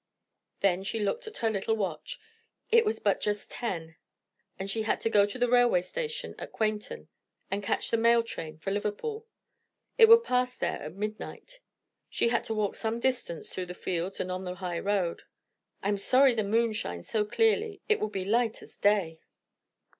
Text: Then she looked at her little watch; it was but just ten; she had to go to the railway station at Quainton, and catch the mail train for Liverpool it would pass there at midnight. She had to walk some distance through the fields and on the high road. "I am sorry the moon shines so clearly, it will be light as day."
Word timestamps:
Then 0.61 0.81
she 0.81 0.99
looked 0.99 1.27
at 1.27 1.37
her 1.45 1.49
little 1.51 1.75
watch; 1.75 2.19
it 2.71 2.85
was 2.85 2.97
but 2.97 3.21
just 3.21 3.51
ten; 3.51 3.97
she 4.65 4.81
had 4.81 4.99
to 5.01 5.11
go 5.11 5.27
to 5.27 5.37
the 5.37 5.47
railway 5.47 5.83
station 5.83 6.33
at 6.39 6.51
Quainton, 6.51 7.07
and 7.51 7.61
catch 7.61 7.91
the 7.91 7.97
mail 7.97 8.23
train 8.23 8.57
for 8.57 8.71
Liverpool 8.71 9.27
it 9.99 10.07
would 10.09 10.23
pass 10.23 10.55
there 10.55 10.81
at 10.81 10.95
midnight. 10.95 11.59
She 12.09 12.29
had 12.29 12.43
to 12.45 12.53
walk 12.55 12.75
some 12.75 12.99
distance 12.99 13.51
through 13.51 13.67
the 13.67 13.75
fields 13.75 14.19
and 14.19 14.31
on 14.31 14.43
the 14.43 14.55
high 14.55 14.79
road. 14.79 15.21
"I 15.83 15.89
am 15.89 15.99
sorry 15.99 16.33
the 16.33 16.43
moon 16.43 16.73
shines 16.73 17.07
so 17.07 17.23
clearly, 17.23 17.83
it 17.87 17.99
will 17.99 18.09
be 18.09 18.25
light 18.25 18.63
as 18.63 18.77
day." 18.77 19.19